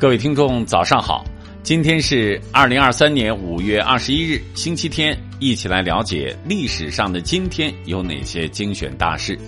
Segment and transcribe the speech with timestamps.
[0.00, 1.22] 各位听众，早上好！
[1.62, 9.38] 今天是二零二三年五月二十一日，星期天，一起来了解历史上的今天有哪些精选大事。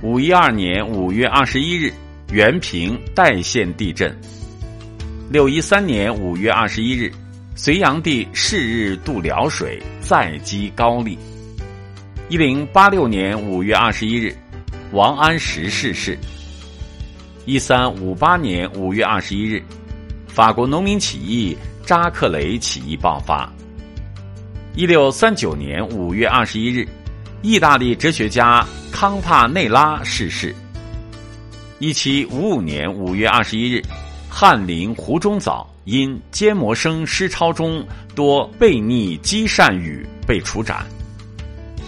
[0.00, 1.92] 五一二年五月二十一日，
[2.30, 4.16] 原平代县地震。
[5.28, 7.10] 六一三年五月二十一日，
[7.56, 11.18] 隋炀帝是日渡辽水，再击高丽。
[12.28, 14.32] 一零八六年五月二十一日，
[14.92, 16.16] 王安石逝世。
[17.44, 19.60] 一三五八年五月二十一日，
[20.28, 23.52] 法国农民起义扎克雷起义爆发。
[24.76, 26.86] 一六三九年五月二十一日，
[27.42, 30.54] 意大利哲学家康帕内拉逝世。
[31.80, 33.82] 一七五五年五月二十一日，
[34.28, 37.84] 翰林胡中藻因缄默声诗抄中
[38.14, 40.86] 多悖逆积善语被处斩。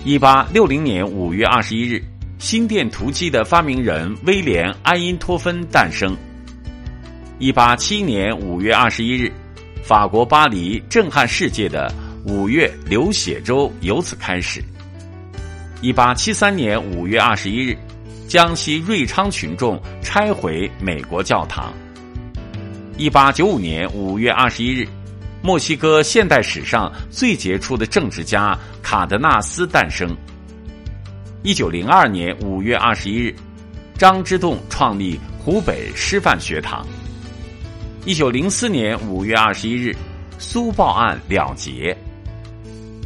[0.04, 2.04] 一八六零年五月二十一日。
[2.38, 6.16] 心电图机的发明人威廉·埃因托芬诞生。
[7.38, 9.32] 一八七年五月二十一日，
[9.82, 11.92] 法国巴黎震撼世界的
[12.26, 14.62] 五月流血周由此开始。
[15.80, 17.76] 一八七三年五月二十一日，
[18.28, 21.72] 江西瑞昌群众拆毁美国教堂。
[22.96, 24.86] 一八九五年五月二十一日，
[25.42, 30.14] 墨西哥现代史上最杰出的政治家卡德纳斯诞生。
[31.44, 33.34] 一九零二年五月二十一日，
[33.98, 36.86] 张之洞创立湖北师范学堂。
[38.06, 39.94] 一九零四年五月二十一日，
[40.38, 41.94] 苏报案了结。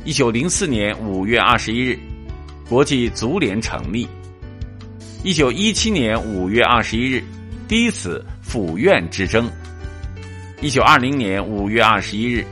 [0.04, 1.98] 一九零四年五月二十一日，
[2.68, 4.06] 国际足联成立。
[5.24, 7.24] 一九一七年五月二十一日，
[7.66, 9.50] 第一次府院之争。
[10.60, 12.46] 一九二零年五月二十一日，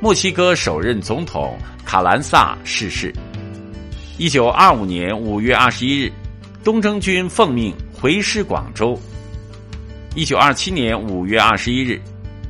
[0.00, 3.14] 墨西哥首任总统卡兰萨逝世。
[4.20, 6.12] 一九二五年五月二十一日，
[6.62, 8.94] 东征军奉命回师广州。
[10.14, 11.98] 一九二七年五月二十一日，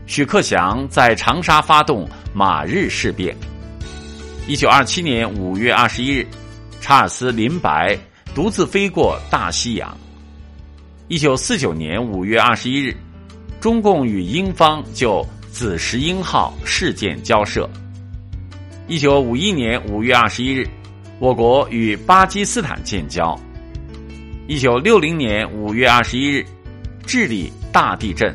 [0.04, 3.36] 许克祥在长沙发动马日事变。
[4.48, 6.26] 一九二七年五月二十一日，
[6.80, 7.96] 查尔斯林白
[8.34, 9.96] 独自飞过大西洋。
[11.06, 12.96] 一九四九年五月二十一日，
[13.60, 17.70] 中共与英方就紫石英号事件交涉。
[18.88, 20.68] 一九五一年五月二十一日。
[21.20, 23.38] 我国与巴基斯坦建交。
[24.46, 26.42] 一九六零年五月二十一日，
[27.04, 28.34] 智利大地震。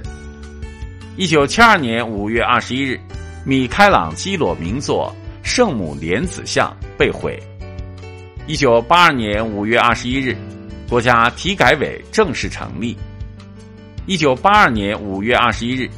[1.18, 3.00] 一九七二年五月二十一日，
[3.44, 5.12] 米开朗基罗名作
[5.48, 7.42] 《圣母莲子像》被毁。
[8.46, 10.38] 一九八二年五月二十一日，
[10.88, 12.96] 国家体改委正式成立。
[14.06, 15.90] 一九八二年五月二十一日，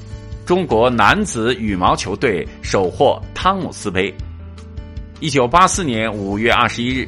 [0.46, 4.16] 中国男子羽毛球队首获汤姆斯杯。
[5.20, 7.08] 一九八四年五月二十一日，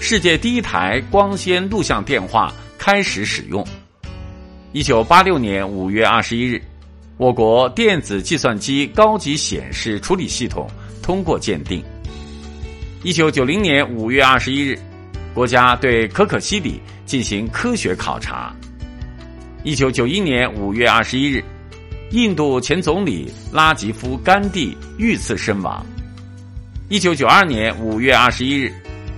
[0.00, 3.64] 世界第一台光纤录像电话开始使用。
[4.72, 6.60] 一九八六年五月二十一日，
[7.18, 10.68] 我国电子计算机高级显示处理系统
[11.00, 11.80] 通过鉴定。
[13.04, 14.76] 一九九零年五月二十一日，
[15.32, 18.52] 国家对可可西里进行科学考察。
[19.62, 21.44] 一九九一年五月二十一日，
[22.10, 25.86] 印度前总理拉吉夫·甘地遇刺身亡。
[26.88, 28.72] 一九九二年五月二十一日，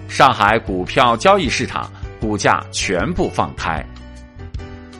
[0.08, 3.84] 上海股票交易市场股价全部放开。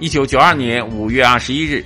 [0.01, 1.83] 一九九二年五月二十一日，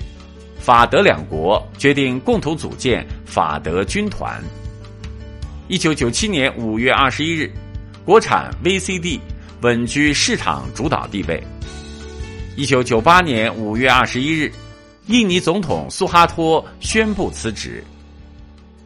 [0.58, 4.42] 法德两国决定共同组建法德军团。
[5.68, 7.48] 一九九七年五月二十一日，
[8.04, 9.20] 国产 VCD
[9.60, 11.40] 稳居市场主导地位。
[12.56, 14.50] 一九九八年五月二十一日，
[15.06, 17.84] 印尼总统苏哈托宣布辞职。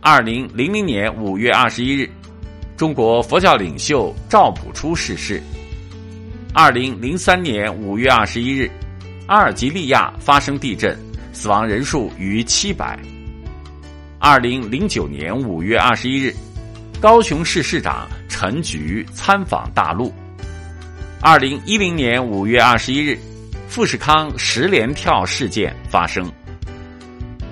[0.09, 2.09] 二零零零年五月二十一日，
[2.77, 5.43] 中国佛教领袖赵朴初逝世。
[6.55, 8.71] 二零零三年五月二十一日，
[9.27, 10.97] 阿尔及利亚发生地震，
[11.33, 12.97] 死亡人数逾七百。
[14.21, 16.33] 二零零九年五月二十一日，
[17.00, 20.15] 高雄市市长陈菊参访大陆。
[21.21, 23.19] 二零一零年五月二十一日，
[23.67, 26.31] 富士康十连跳事件发生。